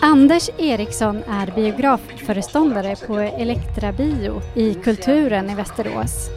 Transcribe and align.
Anders 0.00 0.50
Eriksson 0.58 1.22
är 1.28 1.52
biografföreståndare 1.54 2.96
på 3.06 3.18
Elektra 3.18 3.92
Bio 3.92 4.42
i 4.54 4.74
Kulturen 4.74 5.50
i 5.50 5.54
Västerås. 5.54 6.30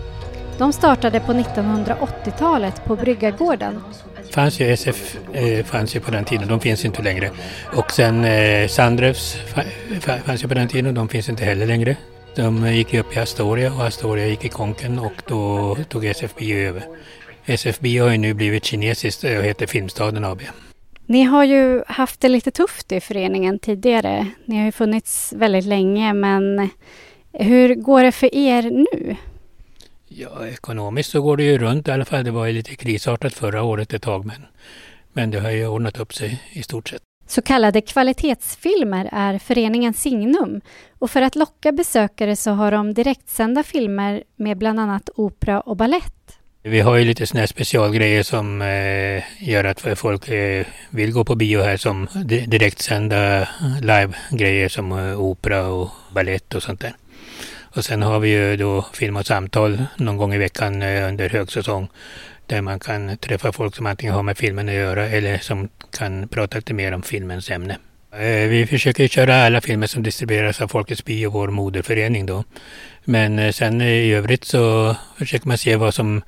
De 0.57 0.73
startade 0.73 1.19
på 1.19 1.33
1980-talet 1.33 2.85
på 2.85 2.95
Bryggargården. 2.95 3.83
Fanns 4.31 4.59
ju 4.59 4.73
SF 4.73 5.17
eh, 5.33 5.65
fanns 5.65 5.95
ju 5.95 5.99
på 5.99 6.11
den 6.11 6.25
tiden, 6.25 6.47
de 6.47 6.59
finns 6.59 6.85
inte 6.85 7.01
längre. 7.01 7.29
Och 7.75 7.91
sen 7.91 8.25
eh, 8.25 8.67
Sandrevs 8.67 9.37
fanns 10.25 10.43
ju 10.43 10.47
på 10.47 10.53
den 10.53 10.67
tiden, 10.67 10.95
de 10.95 11.09
finns 11.09 11.29
inte 11.29 11.45
heller 11.45 11.65
längre. 11.65 11.95
De 12.35 12.73
gick 12.73 12.93
upp 12.93 13.15
i 13.15 13.19
Astoria 13.19 13.73
och 13.73 13.85
Astoria 13.87 14.27
gick 14.27 14.45
i 14.45 14.49
konken 14.49 14.99
och 14.99 15.13
då 15.27 15.75
tog 15.89 16.05
SF 16.05 16.35
Bio 16.35 16.57
över. 16.57 16.83
SF 17.45 17.79
Bio 17.79 18.03
har 18.03 18.11
ju 18.11 18.17
nu 18.17 18.33
blivit 18.33 18.65
kinesiskt 18.65 19.23
och 19.23 19.29
heter 19.29 19.67
Filmstaden 19.67 20.25
AB. 20.25 20.41
Ni 21.05 21.23
har 21.23 21.43
ju 21.43 21.83
haft 21.87 22.21
det 22.21 22.29
lite 22.29 22.51
tufft 22.51 22.91
i 22.91 22.99
föreningen 22.99 23.59
tidigare. 23.59 24.27
Ni 24.45 24.57
har 24.57 24.65
ju 24.65 24.71
funnits 24.71 25.33
väldigt 25.33 25.65
länge 25.65 26.13
men 26.13 26.69
hur 27.33 27.75
går 27.75 28.03
det 28.03 28.11
för 28.11 28.35
er 28.35 28.61
nu? 28.63 29.15
Ja, 30.07 30.47
ekonomiskt 30.47 31.11
så 31.11 31.21
går 31.21 31.37
det 31.37 31.43
ju 31.43 31.57
runt 31.57 31.87
i 31.87 31.91
alla 31.91 32.05
fall. 32.05 32.23
Det 32.23 32.31
var 32.31 32.45
ju 32.45 32.53
lite 32.53 32.75
krisartat 32.75 33.33
förra 33.33 33.63
året 33.63 33.93
ett 33.93 34.01
tag 34.01 34.25
men, 34.25 34.45
men 35.13 35.31
det 35.31 35.39
har 35.39 35.51
ju 35.51 35.67
ordnat 35.67 35.99
upp 35.99 36.13
sig 36.13 36.41
i 36.51 36.63
stort 36.63 36.89
sett. 36.89 37.01
Så 37.27 37.41
kallade 37.41 37.81
kvalitetsfilmer 37.81 39.09
är 39.11 39.37
föreningens 39.39 40.01
signum 40.01 40.61
och 40.99 41.11
för 41.11 41.21
att 41.21 41.35
locka 41.35 41.71
besökare 41.71 42.35
så 42.35 42.51
har 42.51 42.71
de 42.71 42.93
direktsända 42.93 43.63
filmer 43.63 44.23
med 44.35 44.57
bland 44.57 44.79
annat 44.79 45.09
opera 45.15 45.61
och 45.61 45.77
ballett. 45.77 46.39
Vi 46.65 46.79
har 46.79 46.95
ju 46.95 47.05
lite 47.05 47.27
sådana 47.27 47.41
här 47.41 47.47
specialgrejer 47.47 48.23
som 48.23 48.61
eh, 48.61 49.23
gör 49.49 49.63
att 49.63 49.99
folk 49.99 50.27
eh, 50.27 50.65
vill 50.89 51.11
gå 51.11 51.23
på 51.23 51.35
bio 51.35 51.61
här 51.61 51.77
som 51.77 52.07
direktsända 52.47 53.47
live-grejer 53.81 54.69
som 54.69 54.91
eh, 54.91 55.21
opera 55.21 55.67
och 55.67 55.89
ballett 56.13 56.55
och 56.55 56.63
sånt 56.63 56.79
där. 56.79 56.93
Och 57.75 57.85
sen 57.85 58.01
har 58.01 58.19
vi 58.19 58.29
ju 58.29 58.57
då 58.57 58.85
film 58.93 59.17
och 59.17 59.25
samtal 59.25 59.83
någon 59.97 60.17
gång 60.17 60.33
i 60.33 60.37
veckan 60.37 60.81
eh, 60.81 61.07
under 61.07 61.29
högsäsong 61.29 61.87
där 62.47 62.61
man 62.61 62.79
kan 62.79 63.17
träffa 63.17 63.51
folk 63.51 63.75
som 63.75 63.85
antingen 63.85 64.15
har 64.15 64.23
med 64.23 64.37
filmen 64.37 64.69
att 64.69 64.75
göra 64.75 65.07
eller 65.07 65.37
som 65.37 65.69
kan 65.97 66.27
prata 66.27 66.57
lite 66.57 66.73
mer 66.73 66.91
om 66.91 67.03
filmens 67.03 67.51
ämne. 67.51 67.77
Eh, 68.19 68.49
vi 68.49 68.65
försöker 68.65 69.07
köra 69.07 69.45
alla 69.45 69.61
filmer 69.61 69.87
som 69.87 70.03
distribueras 70.03 70.61
av 70.61 70.67
Folkets 70.67 71.05
Bio, 71.05 71.29
vår 71.29 71.47
moderförening 71.47 72.25
då. 72.25 72.43
Men 73.03 73.39
eh, 73.39 73.51
sen 73.51 73.81
i 73.81 74.13
övrigt 74.13 74.43
så 74.43 74.95
försöker 75.17 75.47
man 75.47 75.57
se 75.57 75.75
vad 75.75 75.93
som 75.93 76.21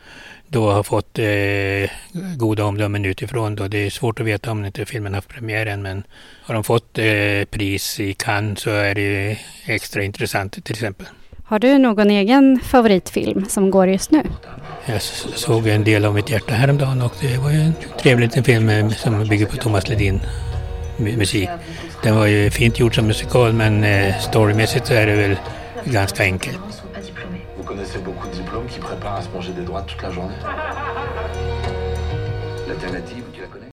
då 0.48 0.72
har 0.72 0.84
fått 0.84 1.20
eh, 1.20 1.90
goda 2.38 2.64
omdömen 2.64 3.06
utifrån. 3.06 3.56
Då. 3.56 3.68
Det 3.68 3.78
är 3.78 3.90
svårt 3.90 4.20
att 4.20 4.26
veta 4.26 4.52
om 4.52 4.66
inte 4.66 4.86
filmen 4.86 5.14
haft 5.14 5.28
premiär 5.30 5.66
än 5.66 5.82
men 5.82 6.04
har 6.42 6.54
de 6.54 6.64
fått 6.64 6.98
eh, 6.98 7.46
pris 7.50 8.00
i 8.00 8.14
Cannes 8.14 8.60
så 8.60 8.70
är 8.70 8.96
det 8.96 9.38
extra 9.66 10.04
intressant 10.04 10.64
till 10.66 10.76
exempel. 10.76 11.08
Har 11.46 11.60
du 11.60 11.78
någon 11.78 12.10
egen 12.10 12.60
favoritfilm 12.60 13.46
som 13.50 13.72
går 13.72 13.88
just 13.88 14.12
nu? 14.12 14.24
Jag 14.86 15.02
såg 15.02 15.68
en 15.68 15.84
del 15.84 16.06
av 16.06 16.14
mitt 16.14 16.30
hjärta 16.30 16.54
häromdagen 16.54 17.02
och 17.02 17.14
det 17.22 17.38
var 17.38 17.52
ju 17.52 17.60
en 17.60 17.74
trevlig 18.00 18.28
liten 18.28 18.44
film 18.44 18.92
som 18.92 19.28
bygger 19.28 19.46
på 19.46 19.56
Thomas 19.56 19.90
Ledin 19.90 20.20
musik. 20.98 21.50
Den 22.04 22.16
var 22.16 22.26
ju 22.26 22.50
fint 22.50 22.80
gjord 22.80 22.96
som 22.96 23.08
musikal 23.08 23.54
men 23.54 23.84
eh, 23.84 24.20
storymässigt 24.20 24.88
så 24.88 24.94
är 24.94 25.06
det 25.06 25.16
väl 25.16 25.38
ganska 25.86 26.24
enkelt. 26.24 26.60
Vous 27.58 27.68
connaissez 27.68 28.00
beaucoup 28.00 28.28
de 28.32 28.38
diplômes 28.38 28.68
qui 28.68 28.80
préparent 28.80 29.18
à 29.18 29.22
se 29.22 29.30
manger 29.34 29.54
des 29.54 29.66
toute 29.66 30.02
la 30.02 30.12
journée. 30.12 30.36
L'alternative, 32.68 33.24
tu 33.34 33.42
la 33.42 33.48
connais 33.48 33.75